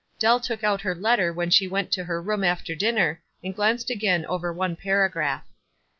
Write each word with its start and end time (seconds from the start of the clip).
Dell 0.17 0.39
took 0.39 0.63
out 0.63 0.81
her 0.81 0.95
letter 0.95 1.31
when 1.31 1.51
she 1.51 1.67
went 1.67 1.91
to 1.91 2.03
her 2.05 2.19
room 2.23 2.43
after 2.43 2.73
dinner, 2.73 3.21
and 3.43 3.55
glanced 3.55 3.91
again 3.91 4.25
over 4.25 4.51
one 4.51 4.75
paragraph. 4.75 5.45